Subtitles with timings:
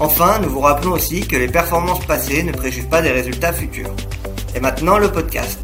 [0.00, 3.90] Enfin, nous vous rappelons aussi que les performances passées ne préjugent pas des résultats futurs.
[4.54, 5.58] Et maintenant, le podcast.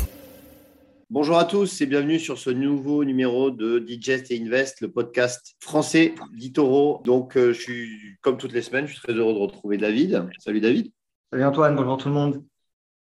[1.09, 5.55] Bonjour à tous et bienvenue sur ce nouveau numéro de Digest et Invest, le podcast
[5.61, 7.01] français d'Itoro.
[7.05, 10.29] Donc, euh, je suis, comme toutes les semaines, je suis très heureux de retrouver David.
[10.41, 10.91] Salut David.
[11.31, 12.43] Salut Antoine, bonjour tout le monde.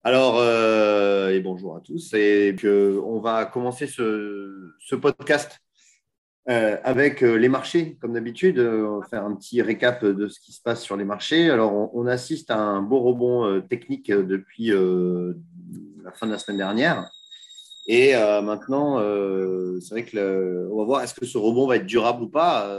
[0.03, 2.13] Alors, euh, et bonjour à tous.
[2.13, 5.59] Et que on va commencer ce, podcast
[6.49, 8.59] euh, avec euh, les marchés, comme d'habitude.
[8.59, 11.49] On va faire un petit récap de ce qui se passe sur les marchés.
[11.49, 17.09] Alors, on, assiste à un beau rebond technique depuis la fin de la semaine dernière.
[17.87, 18.99] Et maintenant,
[19.81, 22.69] c'est vrai que on va voir est-ce que ce rebond va être durable ou pas?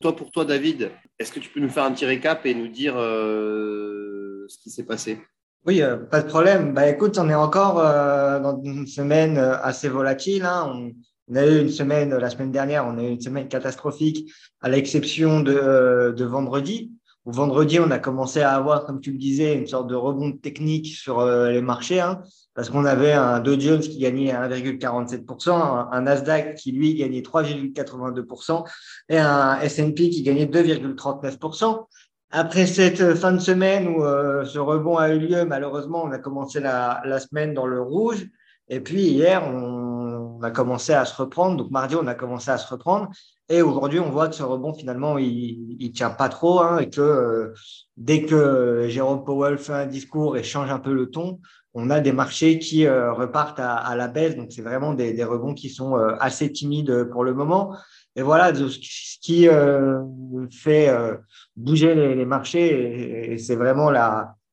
[0.00, 2.68] toi, pour toi, David, est-ce que tu peux nous faire un petit récap et nous
[2.68, 5.18] dire ce qui s'est passé?
[5.66, 6.72] Oui, euh, pas de problème.
[6.72, 10.44] Bah, écoute, on est encore euh, dans une semaine euh, assez volatile.
[10.46, 10.90] Hein.
[11.36, 15.40] A eu une semaine, la semaine dernière, on a eu une semaine catastrophique, à l'exception
[15.40, 16.92] de, de vendredi.
[17.26, 20.32] Où vendredi, on a commencé à avoir, comme tu le disais, une sorte de rebond
[20.32, 22.22] technique sur les marchés, hein,
[22.54, 28.64] parce qu'on avait un Dow Jones qui gagnait 1,47%, un Nasdaq qui, lui, gagnait 3,82%
[29.10, 31.86] et un S&P qui gagnait 2,39%.
[32.32, 36.18] Après cette fin de semaine où euh, ce rebond a eu lieu, malheureusement, on a
[36.18, 38.26] commencé la, la semaine dans le rouge.
[38.68, 39.99] Et puis hier, on,
[40.40, 41.56] on, a commencé à se reprendre.
[41.56, 43.08] Donc mardi, on a commencé à se reprendre.
[43.48, 46.60] Et aujourd'hui, on voit que ce rebond, finalement, il, il tient pas trop.
[46.60, 47.54] Hein, et que euh,
[47.96, 51.40] dès que Jérôme Powell fait un discours et change un peu le ton,
[51.74, 54.36] on a des marchés qui euh, repartent à, la baisse.
[54.36, 57.74] Donc c'est vraiment des, rebonds qui sont assez timides pour le moment.
[58.16, 60.02] Et voilà, ce qui euh,
[60.50, 61.16] fait euh,
[61.56, 63.90] bouger les, marchés, et, c'est vraiment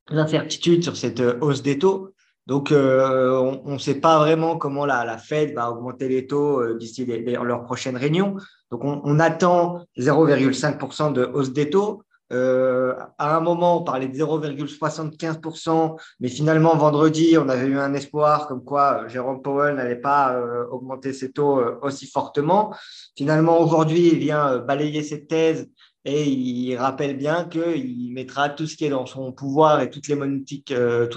[0.09, 2.13] l'incertitude sur cette euh, hausse des taux.
[2.47, 7.63] Donc, on ne sait pas vraiment comment la, Fed va augmenter les taux d'ici leur
[7.66, 8.38] prochaine réunion.
[8.72, 12.03] Donc, on, attend 0,5% de hausse des taux.
[12.34, 17.94] Euh, à un moment, on parlait de 0,75%, mais finalement, vendredi, on avait eu un
[17.94, 22.75] espoir comme quoi euh, Jérôme Powell n'allait pas euh, augmenter ses taux euh, aussi fortement.
[23.16, 25.69] Finalement, aujourd'hui, il vient balayer cette thèse
[26.06, 30.08] et il rappelle bien qu'il mettra tout ce qui est dans son pouvoir et toutes
[30.08, 30.18] les,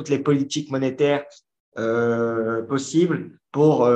[0.09, 1.25] les politiques monétaires
[2.69, 3.89] possibles pour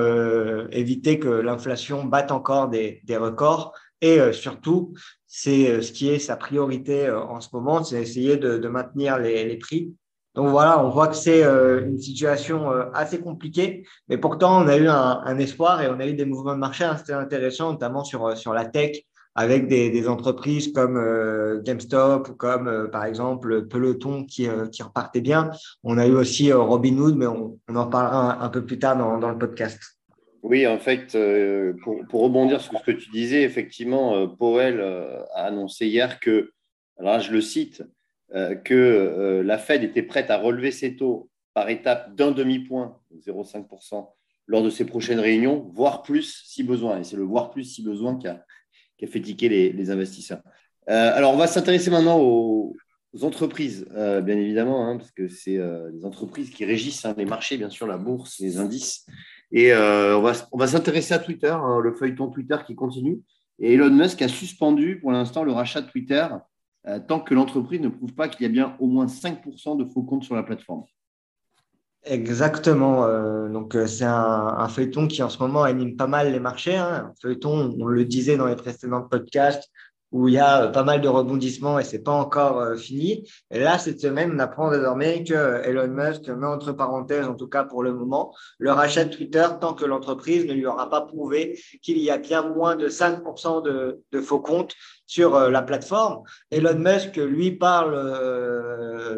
[0.71, 3.72] éviter que l'inflation batte encore des, records.
[4.00, 4.95] Et surtout
[5.37, 9.19] c'est euh, ce qui est sa priorité euh, en ce moment, c'est essayer de, maintenir
[9.19, 9.93] les, prix.
[10.37, 14.77] Donc voilà, on voit que c'est euh, une situation assez compliquée, mais pourtant on a
[14.77, 18.05] eu un, un, espoir et on a eu des mouvements de marché assez intéressants, notamment
[18.05, 18.93] sur, sur la tech,
[19.34, 25.50] avec des, entreprises comme GameStop ou comme par exemple Peloton qui, qui repartait bien.
[25.83, 29.39] On a eu aussi Robinhood, mais on, en parlera un, peu plus tard dans, le
[29.39, 29.81] podcast.
[30.45, 35.25] Oui, en fait, euh, pour, rebondir sur ce que tu disais, effectivement, euh, Powell euh,
[35.33, 36.53] a annoncé hier que,
[36.99, 37.83] alors je le cite,
[38.65, 44.09] que la Fed était prête à relever ses taux par étape d'un demi-point, 0,5%,
[44.49, 46.99] lors de ses prochaines réunions, voire plus si besoin.
[46.99, 48.45] Et c'est le voire plus si besoin qui a,
[48.99, 50.43] qui a fait tiquer les, investisseurs.
[50.87, 52.77] alors, on va s'intéresser maintenant aux,
[53.22, 55.59] entreprises, bien évidemment, hein, parce que c'est
[55.93, 59.06] les entreprises qui régissent hein, les marchés, bien sûr, la bourse, les indices.
[59.54, 63.21] Et euh, on va, s'intéresser à Twitter, hein, le feuilleton Twitter qui continue.
[63.60, 66.27] Et Elon Musk a suspendu pour l'instant le rachat de Twitter
[66.88, 69.84] euh, tant que l'entreprise ne prouve pas qu'il y a bien au moins 5% de
[69.84, 70.83] faux comptes sur la plateforme.
[72.04, 73.06] Exactement.
[73.06, 76.76] Euh, donc, c'est un, feuilleton qui en ce moment anime pas mal les marchés.
[76.76, 77.10] Hein.
[77.10, 79.70] Un feuilleton, on le disait dans les précédents podcasts,
[80.15, 83.28] où il y a euh, pas mal de rebondissements et c'est pas encore euh, fini.
[83.50, 87.48] Et là, cette semaine, on apprend désormais que Elon Musk met entre parenthèses, en tout
[87.48, 91.01] cas pour le moment, le rachat de Twitter tant que l'entreprise ne lui aura pas
[91.01, 94.74] prouvé qu'il y a bien moins de 5% de, de faux comptes
[95.06, 96.22] sur euh, la plateforme.
[96.51, 97.95] Elon Musk, lui, parle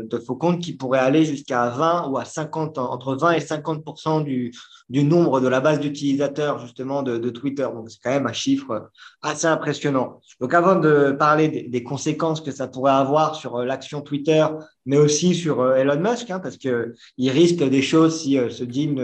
[0.03, 4.25] de faux comptes qui pourraient aller jusqu'à 20 ou à 50, entre 20 et 50%
[4.25, 4.53] du,
[4.89, 7.69] du nombre de la base d'utilisateurs justement de, Twitter.
[7.75, 8.91] Donc, c'est quand même un chiffre
[9.23, 10.21] assez impressionnant.
[10.41, 14.47] Donc, avant de parler des, conséquences que ça pourrait avoir sur euh, l'action Twitter,
[14.87, 18.65] mais aussi sur euh, Elon Musk, hein, parce que il risque des choses si ce
[18.65, 18.95] deal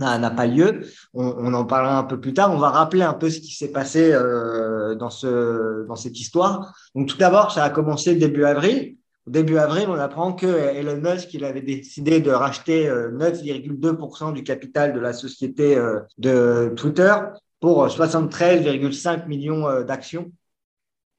[0.00, 0.80] n'a pas lieu.
[1.14, 2.52] On, en parlera un peu plus tard.
[2.52, 6.74] On va rappeler un peu ce qui s'est passé euh, dans, ce, dans cette histoire.
[6.94, 11.32] Donc, tout d'abord, ça a commencé début avril début avril, on apprend que Elon Musk
[11.34, 15.80] il avait décidé de racheter 9,2% du capital de la société
[16.18, 17.14] de Twitter
[17.60, 20.32] pour 73,5 millions d'actions.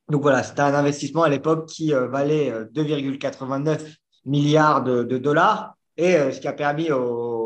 [0.10, 3.80] Donc voilà, c'était un investissement à l'époque qui valait 2,89
[4.26, 7.41] milliards de, dollars et ce qui a permis aux,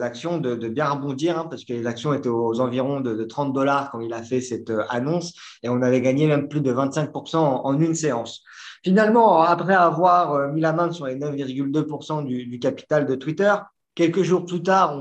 [0.00, 3.90] actions de, bien rebondir hein, parce que les actions étaient aux environs de, 30 dollars
[3.90, 7.80] quand il a fait cette annonce et on avait gagné même plus de 25% en
[7.80, 8.42] une séance.
[8.82, 13.54] Finalement, après avoir euh, mis la main sur les 9,2% du, capital de Twitter,
[13.94, 14.98] quelques jours plus tard,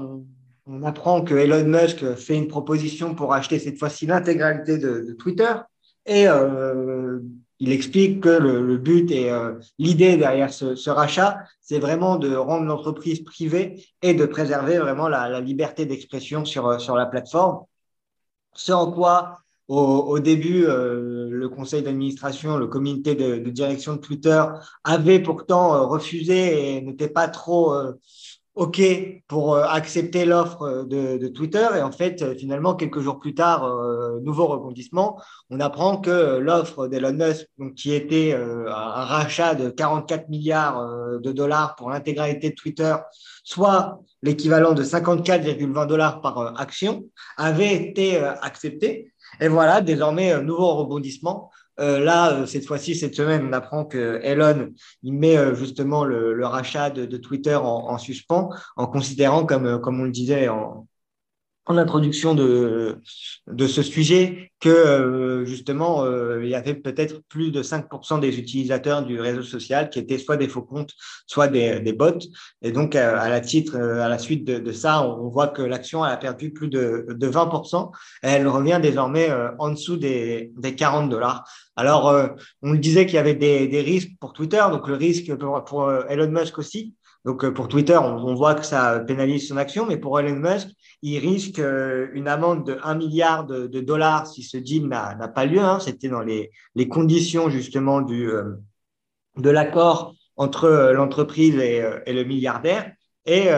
[0.65, 5.51] on, apprend que Elon Musk fait une proposition pour acheter cette fois-ci l'intégralité de, Twitter.
[6.05, 7.19] Et euh,
[7.59, 12.65] il explique que le, but et euh, l'idée derrière ce, rachat, c'est vraiment de rendre
[12.65, 17.65] l'entreprise privée et de préserver vraiment la, liberté d'expression sur, sur la plateforme.
[18.53, 19.39] Ce en quoi
[19.69, 24.43] au, début, euh, le conseil d'administration, le comité de, direction de Twitter
[24.83, 27.93] avait pourtant euh, refusé et n'était pas trop euh,
[28.59, 28.81] OK
[29.29, 31.65] pour accepter l'offre de, Twitter.
[31.77, 33.61] Et en fait, finalement, quelques jours plus tard,
[34.21, 35.17] nouveau rebondissement,
[35.49, 41.31] on apprend que l'offre d'Elon Musk, donc, qui était un rachat de 44 milliards de
[41.31, 42.95] dollars pour l'intégralité de Twitter,
[43.45, 47.05] soit l'équivalent de 54,20 dollars par action,
[47.37, 49.13] avait été acceptée.
[49.39, 51.49] Et voilà, désormais, nouveau rebondissement.
[51.79, 54.73] Euh, là, euh, cette fois-ci, cette semaine, on apprend que Elon
[55.03, 60.01] il met euh, justement le, rachat de, Twitter en, en, suspens, en considérant, comme, comme
[60.01, 60.87] on le disait en,
[61.69, 62.97] en introduction de,
[63.47, 68.39] de ce sujet que euh, justement euh, il y avait peut-être plus de 5% des
[68.39, 70.95] utilisateurs du réseau social qui étaient soit des faux comptes,
[71.27, 72.17] soit des, des bots.
[72.63, 75.61] Et donc euh, à la titre, à la suite de, de ça, on voit que
[75.61, 77.91] l'action a perdu plus de, de 20%.
[78.23, 79.29] Et elle revient désormais
[79.59, 81.47] en dessous des, des 40 dollars.
[81.75, 82.11] Alors
[82.63, 85.91] on le disait qu'il y avait des, des, risques pour Twitter, donc le risque pour,
[86.09, 86.95] Elon Musk aussi.
[87.25, 90.69] Donc pour Twitter, on voit que ça pénalise son action, mais pour Elon Musk,
[91.01, 95.45] il risque euh, une amende de 1 milliard de, dollars si ce deal n'a pas
[95.45, 95.59] lieu.
[95.59, 95.79] Hein.
[95.79, 96.51] C'était dans les,
[96.89, 98.55] conditions justement du, euh,
[99.37, 102.91] de l'accord entre euh, l'entreprise et, le milliardaire.
[103.25, 103.49] Et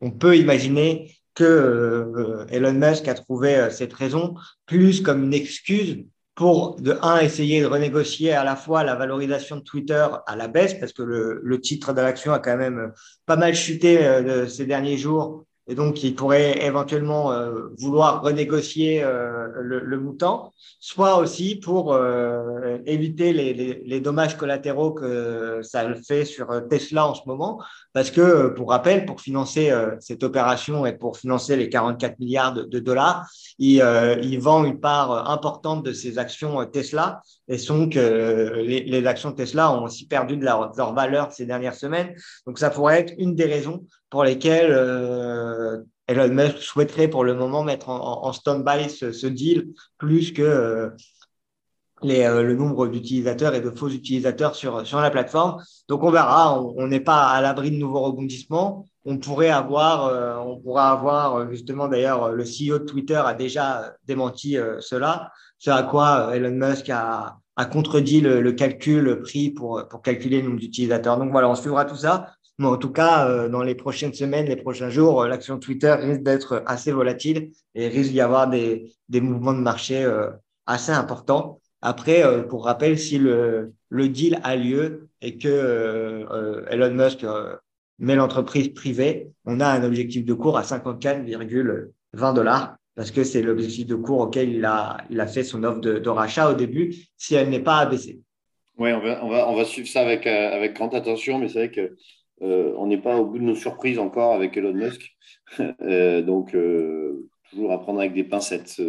[0.00, 4.34] on peut imaginer que Elon Musk a trouvé cette raison
[4.66, 6.04] plus comme une excuse
[6.34, 10.48] pour, de un, essayer de renégocier à la fois la valorisation de Twitter à la
[10.48, 12.92] baisse, parce que le, le titre de l'action a quand même
[13.24, 14.00] pas mal chuté
[14.48, 20.00] ces derniers jours et donc il pourrait éventuellement euh, vouloir renégocier euh, le, le,
[20.80, 27.06] soit aussi pour euh, éviter les, les, les, dommages collatéraux que ça fait sur Tesla
[27.06, 27.60] en ce moment,
[27.92, 32.78] parce que pour rappel, pour financer cette opération et pour financer les 44 milliards de,
[32.78, 33.28] dollars,
[33.58, 33.84] il,
[34.22, 39.84] il, vend une part importante de ses actions Tesla, et donc les, actions Tesla ont
[39.84, 42.14] aussi perdu de leur, valeur ces dernières semaines.
[42.46, 47.62] Donc ça pourrait être une des raisons pour lesquels euh, Elon souhaiterait pour le moment
[47.62, 49.68] mettre en, stand-by ce, deal
[49.98, 50.90] plus que euh,
[52.04, 55.62] les, euh, le nombre d'utilisateurs et de faux utilisateurs sur, sur la plateforme.
[55.88, 58.86] Donc on verra, on n'est pas à l'abri de nouveaux rebondissements.
[59.04, 64.56] On pourrait avoir, on pourra avoir justement d'ailleurs le CEO de Twitter a déjà démenti
[64.78, 70.02] cela, ce à quoi Elon Musk a, a contredit le, le, calcul pris pour, pour
[70.02, 71.18] calculer le nombre d'utilisateurs.
[71.18, 72.28] Donc voilà, on suivra tout ça
[72.64, 76.22] en tout cas, euh, dans les prochaines semaines, les prochains jours, euh, l'action Twitter risque
[76.22, 80.30] d'être assez volatile et risque d'y avoir des, des, mouvements de marché euh,
[80.66, 81.60] assez importants.
[81.82, 86.24] Après, pour rappel, si le, deal a lieu et que
[86.70, 87.26] Elon Musk
[87.98, 93.42] met l'entreprise privée, on a un objectif de cours à 54,20 dollars parce que c'est
[93.42, 97.48] l'objectif de cours auquel il a, fait son offre de, rachat au début, si elle
[97.48, 98.20] n'est pas abaissée.
[98.78, 100.24] Oui, on va, suivre ça avec,
[100.74, 101.96] grande attention, mais c'est vrai que
[102.42, 105.10] euh, on n'est pas au bout de nos surprises encore avec Elon Musk.
[105.82, 108.80] Euh, donc, euh, toujours à prendre avec des pincettes.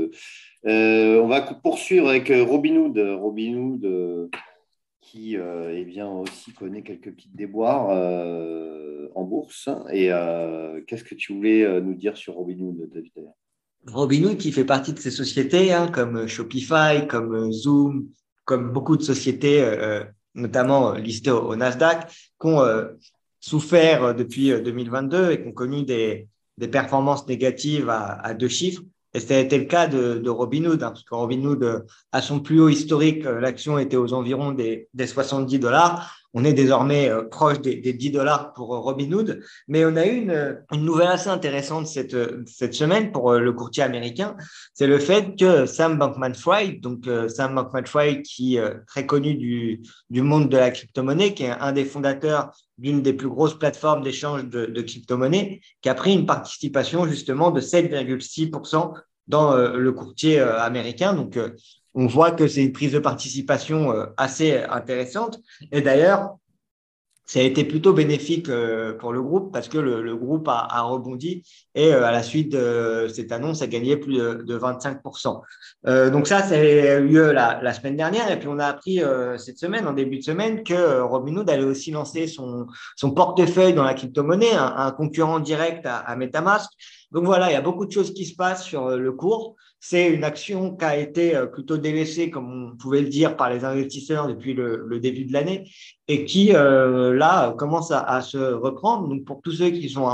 [0.65, 2.98] On va poursuivre avec Robinhood.
[2.98, 4.29] Robinhood
[5.01, 7.89] qui eh bien, aussi connaît quelques petites déboires
[9.15, 9.70] en bourse.
[9.91, 10.08] Et
[10.88, 13.12] qu'est-ce que tu voulais nous dire sur Robinhood, David?
[13.88, 18.08] Robinhood qui fait partie de ces sociétés hein, comme Shopify, comme Zoom,
[18.46, 19.62] comme beaucoup de sociétés,
[20.36, 22.62] notamment listées au, Nasdaq, qui ont
[23.43, 26.29] souffert euh, depuis 2022 euh, et qui ont connu des,
[26.72, 28.84] performances négatives à, deux chiffres.
[29.13, 31.79] Et été le cas de, de Robinhood, hein, parce que Robinhood, euh,
[32.12, 36.23] à son plus haut historique, l'action était aux environs des, des 70 dollars.
[36.34, 39.42] On est désormais euh, proche des, 10 dollars pour Robinhood.
[39.68, 40.28] Mais on a eu
[40.72, 42.16] une, nouvelle assez intéressante cette,
[42.48, 44.36] cette semaine pour le courtier américain.
[44.74, 49.82] C'est le fait que Sam Bankman-Fried, donc Sam Bankman-Fried qui est très connu du,
[50.22, 54.46] monde de la crypto-monnaie, qui est un des fondateurs d'une des plus grosses plateformes d'échange
[54.46, 58.94] de, crypto-monnaies, qui a pris une participation justement de 7,6%
[59.28, 61.16] dans euh, le courtier euh, américain.
[61.38, 61.50] Euh,
[61.94, 65.40] on voit que c'est une prise de participation assez intéressante.
[65.72, 66.38] Et d'ailleurs,
[67.26, 68.50] ça a été plutôt bénéfique
[69.00, 73.32] pour le groupe parce que le, groupe a, rebondi et à la suite de cette
[73.32, 76.12] annonce a gagné plus de, 25%.
[76.12, 79.02] donc ça, ça a eu lieu la, semaine dernière et puis on a appris
[79.38, 83.84] cette semaine, en début de semaine, que Robinhood allait aussi lancer son, son portefeuille dans
[83.84, 86.70] la crypto-monnaie, un, concurrent direct à, à MetaMask.
[87.14, 89.56] Donc voilà, il y a beaucoup de choses qui se passent sur euh, le cours.
[89.86, 93.50] C'est une action qui a été euh, plutôt délaissée, comme on pouvait le dire, par
[93.50, 95.70] les investisseurs depuis le, début de l'année
[96.08, 99.10] et qui, euh, là, commence à, se reprendre.
[99.10, 100.08] Donc pour tous ceux qui sont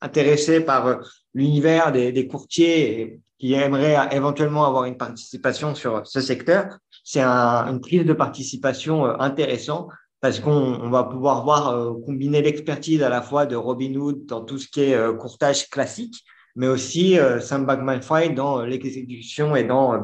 [0.00, 1.00] intéressés par
[1.34, 7.80] l'univers des, courtiers et qui aimeraient éventuellement avoir une participation sur ce secteur, c'est une
[7.80, 9.88] prise de participation intéressante
[10.20, 14.68] parce qu'on va pouvoir voir combiner l'expertise à la fois de Robinhood dans tout ce
[14.68, 16.24] qui est courtage classique,
[16.56, 19.98] mais aussi euh, Sam Bankman-Fried dans euh, l'exécution et dans euh,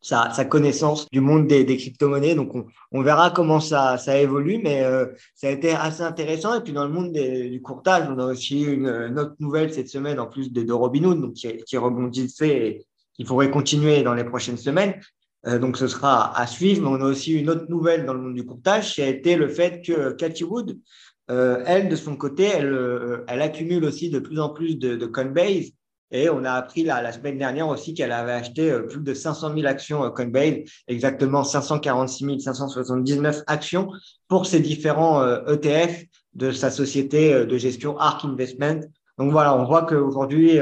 [0.00, 2.36] sa, sa, connaissance du monde des, des crypto-monnaies.
[2.36, 4.84] Donc, on, on, verra comment ça, ça évolue, mais
[5.34, 6.54] ça a été assez intéressant.
[6.54, 9.88] Et puis, dans le monde du courtage, on a aussi une, une, autre nouvelle cette
[9.88, 14.12] semaine, en plus de, de Robinhood, donc qui, qui rebondissait et qu'il faudrait continuer dans
[14.12, 15.00] les prochaines semaines.
[15.46, 16.82] Donc, ce sera à suivre.
[16.82, 19.36] Mais on a aussi une autre nouvelle dans le monde du courtage, qui a été
[19.36, 20.78] le fait que Cathy Wood,
[21.30, 25.06] euh, elle, de son côté, elle, euh, elle accumule aussi de plus en plus de,
[25.06, 25.70] Coinbase.
[26.10, 29.54] Et on a appris la, semaine dernière aussi qu'elle avait acheté euh, plus de 500
[29.54, 33.90] 000 actions Coinbase, exactement 546 579 actions
[34.28, 38.80] pour ses différents ETF e de sa société de gestion ARK Investment.
[39.18, 40.58] Donc voilà, on voit qu'aujourd'hui,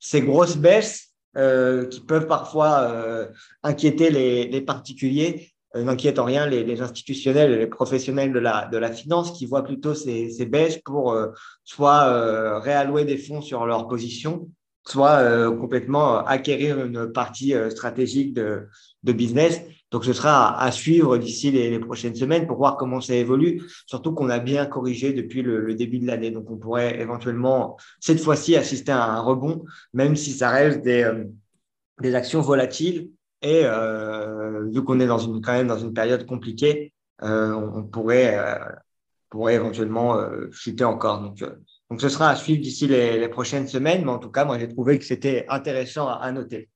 [0.00, 3.28] ces grosses baisses qui peuvent parfois
[3.62, 9.32] inquiéter les, particuliers, euh, n'inquiète en rien les, institutionnels et les professionnels de la, finance
[9.32, 11.28] qui voient plutôt ces, baisses pour euh,
[11.64, 14.48] soit euh, réallouer des fonds sur leur position,
[14.86, 18.68] soit complètement acquérir une partie stratégique de,
[19.02, 19.60] business.
[19.90, 24.12] Donc, ce sera à, suivre d'ici les, prochaines semaines pour voir comment ça évolue, surtout
[24.12, 26.30] qu'on a bien corrigé depuis le, début de l'année.
[26.30, 32.14] Donc, on pourrait éventuellement, cette fois-ci, assister à un rebond, même si ça reste des
[32.14, 33.10] actions volatiles
[33.46, 37.84] et euh, vu qu'on est dans une, quand même dans une période compliquée, euh, on,
[37.84, 38.58] pourrait, euh,
[39.30, 41.22] pourrait éventuellement chuter encore.
[41.22, 41.44] Donc,
[41.88, 44.04] donc, ce sera à suivre d'ici les, prochaines semaines.
[44.04, 46.68] Mais en tout cas, moi, j'ai trouvé que c'était intéressant à, noter.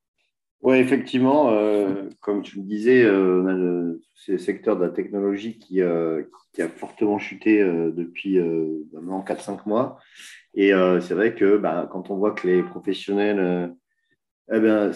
[0.63, 1.53] Oui, effectivement,
[2.21, 3.03] comme tu le disais,
[4.15, 5.81] c'est le secteur de la technologie qui,
[6.53, 8.39] qui a fortement chuté depuis
[8.93, 9.99] maintenant 4-5 mois.
[10.55, 13.75] Et c'est vrai que bah, quand on voit que les professionnels
[14.53, 14.91] eh bien,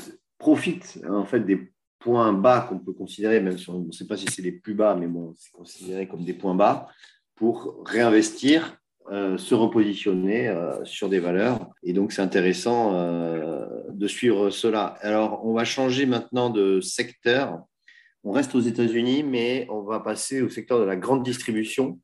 [0.45, 4.07] profite hein, en fait des points bas qu'on peut considérer, même si on ne sait
[4.07, 6.87] pas si c'est les plus bas, mais bon, c'est considéré comme des points bas,
[7.35, 8.77] pour réinvestir,
[9.11, 11.71] euh, se repositionner euh, sur des valeurs.
[11.83, 14.99] Et donc, c'est intéressant euh, de suivre cela.
[15.01, 17.63] Alors, on va changer maintenant de secteur.
[18.23, 21.99] On reste aux États-Unis, mais on va passer au secteur de la grande distribution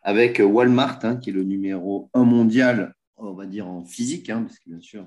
[0.00, 4.44] avec Walmart, hein, qui est le numéro un mondial, on va dire en physique, hein,
[4.44, 5.06] parce que bien sûr,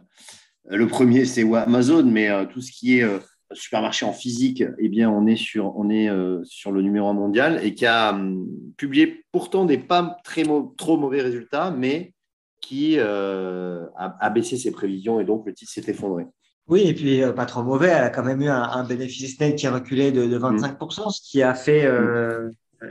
[0.67, 3.19] le premier, c'est Amazon, mais euh, tout ce qui est euh,
[3.53, 6.09] supermarché en physique, eh bien, on est sur, on est,
[6.43, 10.43] sur le numéro un mondial et qui a hum, publié pourtant des pas très
[10.77, 12.13] trop mauvais résultats, mais
[12.61, 16.25] qui a, baissé ses prévisions et donc le titre s'est effondré.
[16.67, 19.67] Oui, et puis pas trop mauvais, elle a quand même eu un, bénéfice net qui
[19.67, 21.87] a reculé de, 25%, ce qui a fait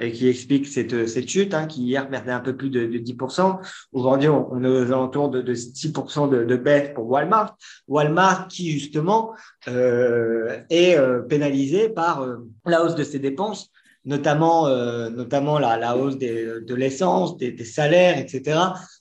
[0.00, 2.98] et qui explique cette, cette chute, hein, qui hier perdait un peu plus de, de
[2.98, 3.58] 10%.
[3.92, 7.56] Aujourd'hui, on, est aux alentours de, de 6% de, de, baisse pour Walmart.
[7.88, 9.34] Walmart qui, justement,
[9.68, 12.36] euh, est euh, pénalisé par euh,
[12.66, 13.70] la hausse de ses dépenses
[14.04, 18.58] notamment, euh, notamment la, hausse des, de l'essence, des, salaires, etc.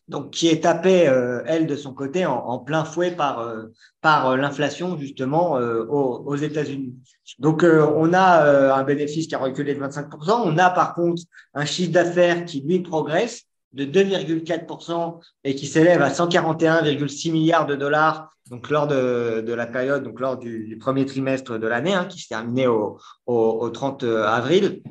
[0.07, 3.63] Donc, qui est tapée, euh, elle, de son côté, en, plein fouet par, euh,
[4.01, 6.95] par l'inflation, justement, aux, aux États-Unis.
[7.39, 10.41] Donc, on a un bénéfice qui a reculé de 25%.
[10.45, 13.43] On a, par contre, un chiffre d'affaires qui, lui, progresse
[13.73, 19.65] de 2,4% et qui s'élève à 141,6 milliards de dollars donc lors de, de, la
[19.65, 23.69] période, donc lors du, premier trimestre de l'année, hein, qui s'est terminé au, au, au,
[23.69, 24.81] 30 avril.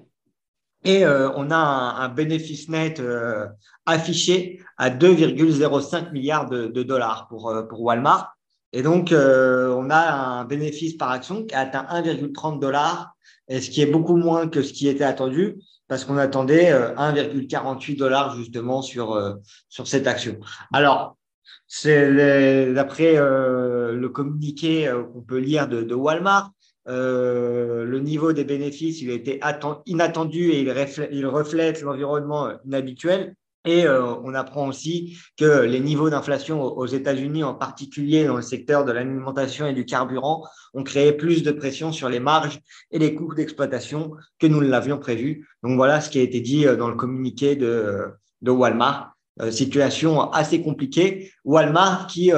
[0.85, 3.47] Et euh, on a un, un bénéfice net euh,
[3.87, 8.37] affiché à 2,05 milliards de, de, dollars pour, euh, pour Walmart.
[8.73, 13.12] Et donc, on a un bénéfice par action qui a atteint 1,30 dollars,
[13.50, 18.35] ce qui est beaucoup moins que ce qui était attendu parce qu'on attendait 1,48 dollars
[18.35, 19.37] justement sur,
[19.68, 20.38] sur cette action.
[20.73, 21.18] Alors,
[21.66, 26.52] c'est d'après le communiqué qu'on peut lire de, Walmart,
[26.88, 29.40] euh, le niveau des bénéfices, il a été
[29.87, 33.34] inattendu et il reflète, l'environnement inhabituel.
[33.64, 38.42] Et euh, on apprend aussi que les niveaux d'inflation aux États-Unis, en particulier dans le
[38.42, 40.44] secteur de l'alimentation et du carburant,
[40.75, 42.58] ont créé plus de pression sur les marges
[42.90, 45.49] et les coûts d'exploitation que nous l'avions prévu.
[45.62, 48.11] Donc voilà ce qui a été dit euh, dans le communiqué de
[48.44, 49.12] Walmart.
[49.50, 51.30] Situation assez compliquée.
[51.44, 52.30] Walmart qui,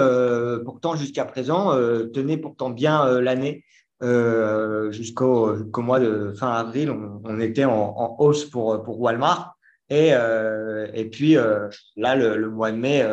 [0.65, 1.73] pourtant jusqu'à présent,
[2.13, 3.65] tenait pourtant bien l'année
[4.03, 9.57] euh, jusqu'au mois de fin avril, on, était en, hausse pour, pour Walmart.
[9.91, 13.07] Et, euh, et puis euh, là, le, mois de mai,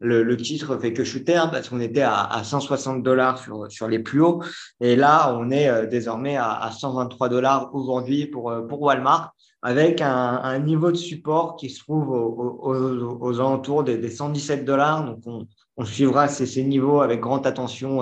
[0.00, 3.86] le, le, titre fait que chuter parce qu'on était à, à 160 dollars sur, sur
[3.86, 4.42] les plus hauts.
[4.80, 9.34] Et là, on est désormais à, à 123 dollars aujourd'hui pour, pour Walmart
[9.66, 15.04] avec un, niveau de support qui se trouve aux, alentours des, des, 117 dollars.
[15.04, 15.46] Donc,
[15.76, 18.00] on, suivra ces, niveaux avec grande attention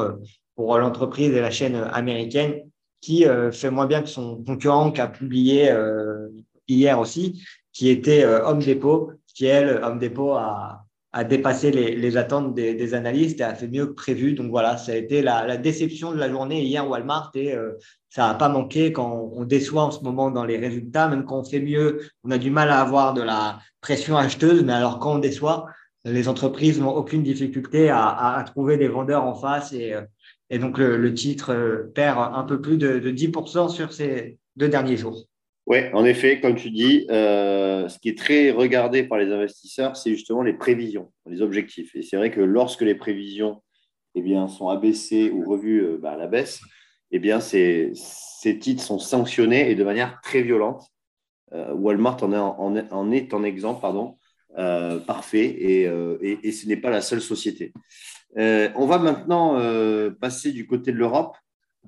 [0.57, 2.61] pour l'entreprise et la chaîne américaine
[3.05, 6.29] qui euh, fait moins bien que son concurrent qui a publié euh,
[6.69, 10.84] hier aussi, qui était euh, Home Depot, qui elle, Home Depot a,
[11.15, 14.35] a dépassé les, les attentes des, des, analystes et a fait mieux que prévu.
[14.35, 17.55] Donc voilà, ça a été la, la déception de la journée hier Walmart et
[18.11, 21.39] ça n'a pas manqué quand on déçoit en ce moment dans les résultats, même quand
[21.41, 24.99] on fait mieux, on a du mal à avoir de la pression acheteuse, mais alors
[24.99, 25.67] quand on déçoit,
[26.05, 29.95] les entreprises n'ont aucune difficulté à, à, à, trouver des vendeurs en face et
[30.51, 34.97] et donc, le, titre euh, perd un peu plus de, 10% sur ces deux derniers
[34.97, 35.25] jours.
[35.67, 39.97] Oui, en effet, comme tu dis, euh, ce qui est très regardé par les investisseurs,
[39.97, 41.95] c'est justement les prévisions, les objectifs.
[41.95, 43.63] Et c'est vrai que lorsque les prévisions
[44.15, 46.61] eh bien, sont abaissées ou revues euh, bah, à la baisse,
[47.11, 50.83] eh bien, ces, ces, titres sont sanctionnés et de manière très violente.
[51.53, 54.19] Walmart en est, en, en est un exemple pardon,
[55.07, 57.73] parfait et, et, et, ce n'est pas la seule société.
[58.37, 61.37] Euh, on va maintenant euh, passer du côté de l'Europe,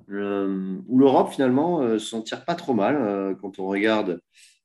[0.09, 4.19] euh, où l'Europe finalement s'en tire pas trop mal quand on regarde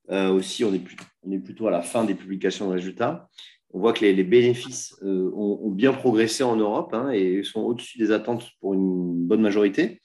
[0.09, 3.29] aussi, on est, plutôt à la fin des publications de résultats.
[3.73, 8.11] On voit que les, bénéfices ont, bien progressé en Europe hein, et sont au-dessus des
[8.11, 10.03] attentes pour une bonne majorité.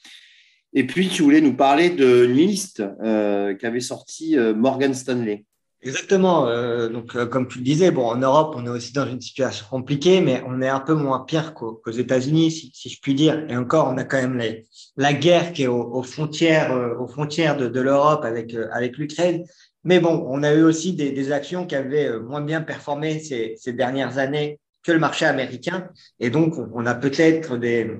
[0.73, 5.45] Et puis, tu voulais nous parler d'une liste qu'avait sorti Morgan Stanley.
[5.81, 6.47] Exactement.
[6.47, 9.21] Euh, donc, euh, comme tu le disais, bon, en Europe, on est aussi dans une
[9.21, 13.13] situation compliquée, mais on est un peu moins pire qu'aux, États-Unis, si, si, je puis
[13.13, 13.45] dire.
[13.47, 17.07] Et encore, on a quand même les, la guerre qui est aux, frontières, euh, aux
[17.07, 19.45] frontières de, de l'Europe avec euh, avec l'Ukraine.
[19.83, 23.55] Mais bon, on a eu aussi des, des actions qui avaient moins bien performé ces,
[23.57, 25.89] ces dernières années que le marché américain.
[26.19, 27.91] Et donc, on a peut-être des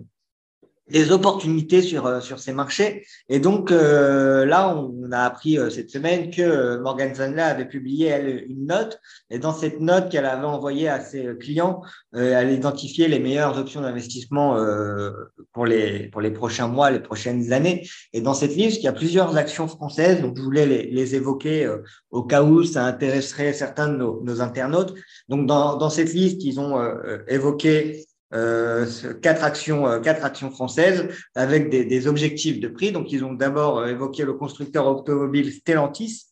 [0.90, 3.06] des opportunités sur, euh, sur ces marchés.
[3.30, 8.08] Et donc euh, là, on a appris euh, cette semaine que Morgan Stanley avait publié
[8.08, 9.00] elle, une note.
[9.30, 11.82] Et dans cette note qu'elle avait envoyée à ses clients,
[12.14, 14.58] elle identifiait les meilleures options d'investissement
[15.54, 17.88] pour, les, pour les prochains mois, les prochaines années.
[18.14, 20.22] Et dans cette liste, il y a plusieurs actions françaises.
[20.22, 21.70] Donc je voulais les, les évoquer
[22.10, 24.94] au cas où ça intéresserait certains de nos, nos internautes.
[25.28, 26.80] Donc dans, dans cette liste, ils ont
[27.28, 28.86] évoqué euh,
[29.22, 32.92] quatre actions, euh, quatre actions françaises avec des, objectifs de prix.
[32.92, 36.26] Donc, ils ont d'abord euh, évoqué le constructeur automobile Stellantis,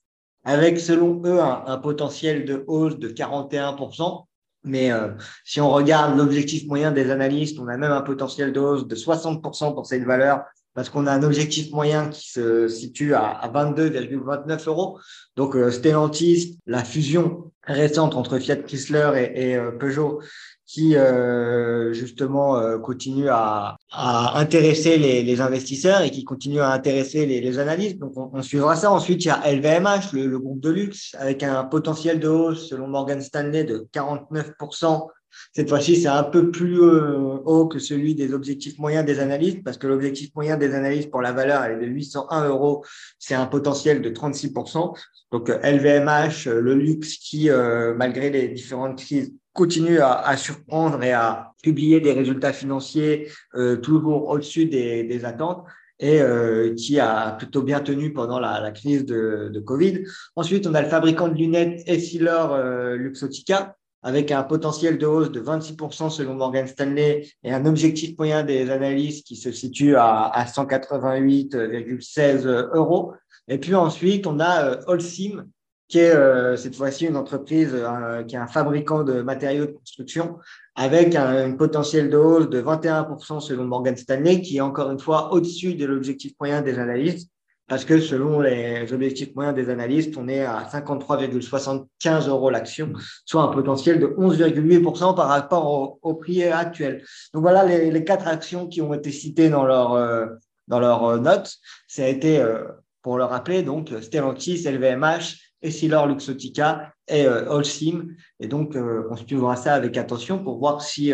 [0.43, 4.25] avec selon eux un, potentiel de hausse de 41%.
[4.63, 5.09] Mais euh,
[5.43, 8.95] si on regarde l'objectif moyen des analystes, on a même un potentiel de hausse de
[8.95, 13.47] 60% pour cette valeur, parce qu'on a un objectif moyen qui se situe à, à
[13.49, 14.99] 22,29 euros.
[15.35, 20.19] Donc Stellantis, la fusion récente entre Fiat Chrysler et Peugeot,
[20.65, 26.71] qui euh, justement euh, continue à, à intéresser les, les, investisseurs et qui continue à
[26.71, 27.99] intéresser les, les analystes.
[27.99, 28.91] Donc on, suivra ça.
[28.91, 32.87] Ensuite, il y a LVMH, le, groupe de luxe, avec un potentiel de hausse selon
[32.87, 35.07] Morgan Stanley de 49%.
[35.53, 39.63] Cette fois-ci, c'est un peu plus euh, haut que celui des objectifs moyens des analystes,
[39.63, 42.85] parce que l'objectif moyen des analystes pour la valeur elle est de 801 euros.
[43.19, 44.97] C'est un potentiel de 36%.
[45.31, 47.49] Donc LVMH, le luxe qui,
[47.97, 53.77] malgré les différentes crises, continue à, à, surprendre et à publier des résultats financiers euh,
[53.77, 55.63] toujours au-dessus des, des, attentes
[55.99, 60.03] et euh, qui a plutôt bien tenu pendant la, la, crise de, de Covid.
[60.35, 65.31] Ensuite, on a le fabricant de lunettes Essilor euh, Luxotica avec un potentiel de hausse
[65.31, 70.25] de 26% selon Morgan Stanley et un objectif moyen des analystes qui se situe à,
[70.25, 73.13] à 188,16 euros.
[73.47, 75.45] Et puis ensuite, on a euh, Holcim
[75.87, 79.71] qui est euh, cette fois-ci une entreprise euh, qui est un fabricant de matériaux de
[79.71, 80.37] construction
[80.75, 85.31] avec un, potentiel de hausse de 21% selon Morgan Stanley, qui est encore une fois
[85.31, 87.29] au-dessus de l'objectif moyen des analystes.
[87.67, 92.93] parce que selon les objectifs moyens des analystes, on est à 53,75 euros l'action,
[93.25, 97.03] soit un potentiel de 11,8% par rapport au, prix actuel.
[97.33, 100.27] Donc voilà les, quatre actions qui ont été citées dans leur, euh,
[100.67, 101.55] dans leur note.
[101.87, 102.43] Ça a été,
[103.01, 108.07] pour le rappeler, donc Stellantis, LVMH, Essilor Luxotica et Holcim.
[108.39, 111.13] Et donc, on suivra ça avec attention pour voir si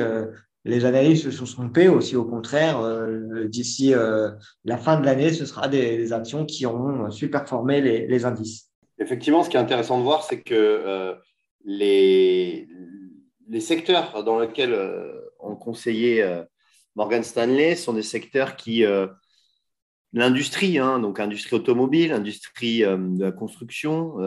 [0.64, 2.80] les analystes se sont trompés aussi au contraire.
[2.80, 4.30] Euh, d'ici euh,
[4.64, 8.70] la fin de l'année, ce sera des, actions qui auront superformé les, indices.
[9.00, 11.16] Effectivement, ce qui est intéressant de voir, c'est que euh,
[11.66, 12.68] les,
[13.48, 14.78] les secteurs dans lesquels
[15.40, 16.46] on conseillait
[16.96, 18.84] Morgan Stanley sont des secteurs qui
[20.14, 24.20] l'industrie, hein, donc industrie automobile, industrie de la construction,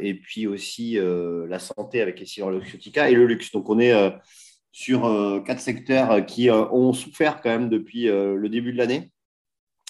[0.00, 3.50] et puis aussi la santé avec les Luxotica et le luxe.
[3.52, 3.92] Donc on est
[4.74, 8.78] sur euh, quatre secteurs euh, qui euh, ont souffert quand même depuis le début de
[8.78, 9.12] l'année.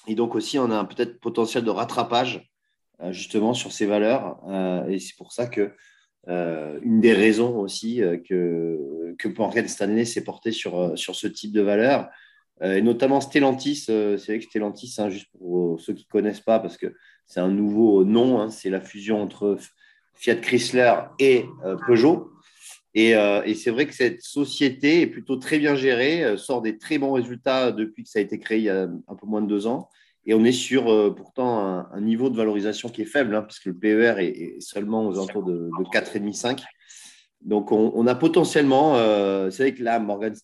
[0.07, 2.51] Et donc aussi, on a un peut-être potentiel de rattrapage
[3.11, 4.39] justement sur ces valeurs.
[4.89, 5.73] et c'est pour ça que
[6.27, 11.63] une des raisons aussi que, que Morgan Stanley s'est porté sur, sur ce type de
[11.63, 12.09] valeurs,
[12.63, 13.77] et notamment Stellantis.
[13.87, 16.95] c'est vrai que Stellantis, hein, juste pour ceux qui ne connaissent pas, parce que
[17.27, 19.59] c'est un nouveau nom, hein, c'est la fusion entre
[20.15, 21.47] Fiat Chrysler et
[21.87, 22.35] Peugeot.
[22.97, 26.79] Euh, et, c'est vrai que cette société est plutôt très bien gérée, euh, sort des
[26.79, 29.43] très bons résultats depuis que ça a été créé il y a un peu moins
[29.43, 29.89] de deux ans.
[30.27, 33.59] Et on est sur euh, pourtant un, niveau de valorisation qui est faible, hein, parce
[33.59, 36.63] que le PER est, seulement aux alentours de, de 4,5-5.
[37.41, 38.95] Donc on, a potentiellement,
[39.51, 40.35] c'est vrai que là, Morgan,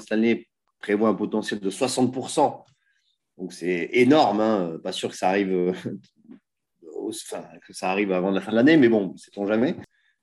[0.00, 2.64] Stanley prévoit un potentiel de 60%.
[3.38, 5.74] Donc c'est énorme, hein, pas sûr que ça arrive,
[7.66, 9.76] que ça arrive avant la fin de l'année, mais bon, sait-on jamais.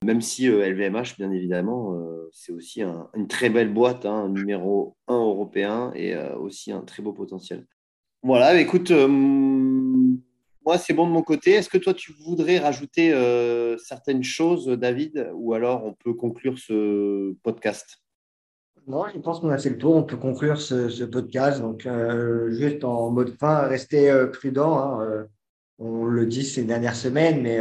[0.04, 4.98] Même si LVMH, euh, bien évidemment, euh, c'est aussi une très belle boîte, hein, numéro
[5.08, 7.66] 1 européen et euh, aussi un très beau potentiel.
[8.22, 11.52] Voilà, écoute, moi c'est bon de mon côté.
[11.52, 13.12] Est-ce que toi tu voudrais rajouter
[13.84, 18.03] certaines choses, David, ou alors on peut conclure ce podcast?
[18.88, 19.96] Non, je pense qu'on a fait le tour.
[19.96, 21.62] On peut conclure ce, podcast.
[21.62, 21.88] Donc,
[22.50, 24.78] juste en mode fin, rester prudent.
[24.78, 25.28] Hein,
[25.80, 27.60] on le dit ces dernières semaines, mais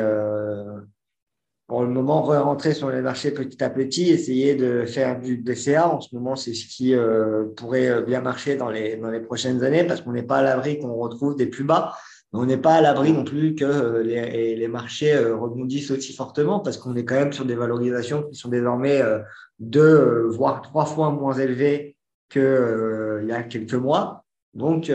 [1.73, 5.89] pour le moment, rentrer sur les marchés petit à petit, essayer de faire du DCA.
[5.89, 9.83] En ce moment, c'est ce qui euh, pourrait euh, bien marcher dans les prochaines années
[9.83, 11.95] parce qu'on n'est pas à l'abri qu'on retrouve des plus bas.
[12.33, 16.79] On n'est pas à l'abri non plus que euh, les, marchés rebondissent aussi fortement parce
[16.79, 19.03] qu'on est quand même sur des valorisations qui sont désormais
[19.59, 21.97] deux, voire trois fois moins élevées
[22.31, 22.41] qu'il
[23.23, 24.25] il y a quelques mois.
[24.55, 24.91] Donc,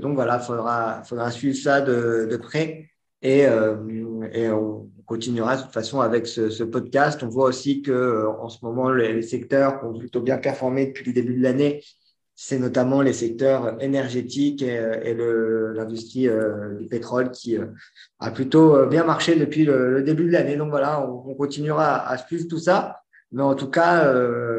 [0.00, 2.86] donc voilà, il faudra, suivre ça de, près
[3.22, 7.20] et, on, continuera de toute façon avec ce, podcast.
[7.24, 11.04] On voit aussi que euh, en ce moment, les, secteurs ont plutôt bien performé depuis
[11.04, 11.82] le début de l'année,
[12.42, 17.56] c'est notamment les secteurs énergétiques et, euh, l'industrie euh, du pétrole qui
[18.18, 20.56] a plutôt bien marché depuis le, début de l'année.
[20.56, 23.00] Donc voilà, on, continuera à, suivre tout ça.
[23.32, 24.12] Mais en tout cas,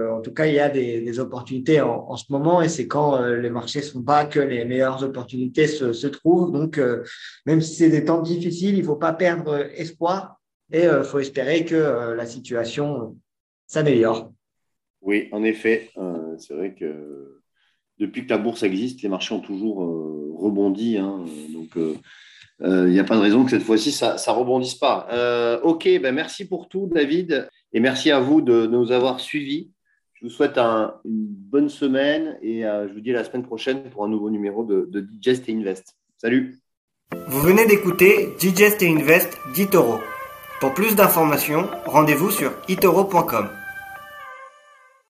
[0.10, 3.50] en tout cas, il y a des, opportunités en, ce moment et c'est quand les
[3.50, 6.54] marchés sont pas que les meilleures opportunités se, trouvent.
[6.54, 6.80] Donc,
[7.46, 10.41] même si c'est des temps difficiles, il ne faut pas perdre espoir
[10.72, 13.17] et il euh, faut espérer que euh, la situation
[13.67, 14.32] s'améliore.
[15.02, 17.40] Oui, en effet, euh, c'est vrai que
[17.99, 19.77] depuis que la bourse existe, les marchés ont toujours
[20.38, 20.97] rebondi.
[20.97, 21.69] Hein, donc,
[22.63, 25.60] il n'y a pas de raison que cette fois-ci, ça ne rebondisse pas.
[25.63, 29.69] ok, ben merci pour tout, David, et merci à vous de, nous avoir suivis.
[30.13, 34.04] Je vous souhaite une bonne semaine et je vous dis à la semaine prochaine pour
[34.04, 35.95] un nouveau numéro de, de Digest et Invest.
[36.17, 36.60] Salut
[37.27, 39.99] Vous venez d'écouter Digest et Invest d'Itoro.
[40.62, 43.49] Pour plus d'informations, rendez-vous sur itoro.com.